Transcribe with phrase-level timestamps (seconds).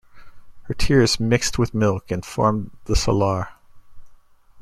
[0.63, 3.49] Her tears mixed with milk and formed the Salar.